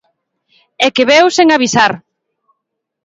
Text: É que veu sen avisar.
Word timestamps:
É 0.85 0.87
que 0.95 1.07
veu 1.11 1.25
sen 1.37 1.47
avisar. 1.51 1.91